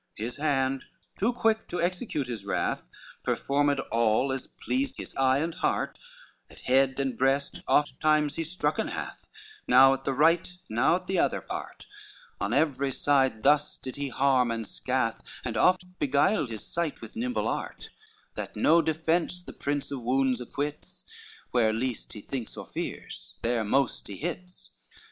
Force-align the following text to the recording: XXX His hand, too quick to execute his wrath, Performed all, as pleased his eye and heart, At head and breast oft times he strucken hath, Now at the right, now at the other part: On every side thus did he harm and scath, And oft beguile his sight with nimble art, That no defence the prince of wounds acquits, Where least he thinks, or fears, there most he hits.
XXX 0.17 0.23
His 0.23 0.35
hand, 0.37 0.85
too 1.15 1.31
quick 1.31 1.67
to 1.67 1.79
execute 1.79 2.25
his 2.25 2.43
wrath, 2.43 2.81
Performed 3.23 3.79
all, 3.91 4.33
as 4.33 4.47
pleased 4.47 4.97
his 4.97 5.15
eye 5.15 5.37
and 5.37 5.53
heart, 5.53 5.99
At 6.49 6.61
head 6.61 6.99
and 6.99 7.15
breast 7.15 7.61
oft 7.67 7.99
times 7.99 8.33
he 8.35 8.41
strucken 8.43 8.93
hath, 8.93 9.27
Now 9.67 9.93
at 9.93 10.03
the 10.03 10.13
right, 10.15 10.57
now 10.67 10.95
at 10.95 11.05
the 11.05 11.19
other 11.19 11.39
part: 11.39 11.85
On 12.39 12.51
every 12.51 12.91
side 12.91 13.43
thus 13.43 13.77
did 13.77 13.95
he 13.97 14.09
harm 14.09 14.49
and 14.49 14.67
scath, 14.67 15.21
And 15.45 15.55
oft 15.55 15.85
beguile 15.99 16.47
his 16.47 16.65
sight 16.65 16.99
with 16.99 17.15
nimble 17.15 17.47
art, 17.47 17.91
That 18.33 18.55
no 18.55 18.81
defence 18.81 19.43
the 19.43 19.53
prince 19.53 19.91
of 19.91 20.01
wounds 20.01 20.41
acquits, 20.41 21.05
Where 21.51 21.71
least 21.71 22.13
he 22.13 22.21
thinks, 22.21 22.57
or 22.57 22.65
fears, 22.65 23.37
there 23.43 23.63
most 23.63 24.07
he 24.07 24.17
hits. 24.17 24.71